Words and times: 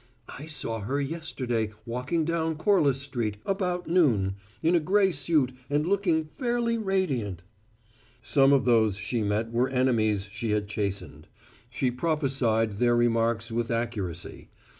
"I 0.39 0.47
saw 0.47 0.79
her 0.79 0.99
yesterday, 0.99 1.73
walking 1.85 2.25
down 2.25 2.55
Corliss 2.55 2.99
Street, 2.99 3.37
about 3.45 3.87
noon, 3.87 4.33
in 4.63 4.73
a 4.73 4.79
gray 4.79 5.11
suit 5.11 5.53
and 5.69 5.85
looking 5.85 6.25
fairly 6.39 6.75
radiant!" 6.75 7.43
Some 8.19 8.51
of 8.51 8.65
those 8.65 8.97
she 8.97 9.21
met 9.21 9.51
were 9.51 9.69
enemies 9.69 10.27
she 10.31 10.53
had 10.53 10.67
chastened; 10.67 11.27
she 11.69 11.91
prophesied 11.91 12.79
their 12.79 12.95
remarks 12.95 13.51
with 13.51 13.69
accuracy. 13.69 14.49